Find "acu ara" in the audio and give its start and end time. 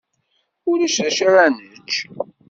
1.09-1.45